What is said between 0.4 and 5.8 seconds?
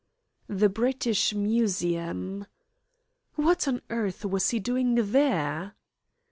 "The British Museum." "What on earth was he doing there?"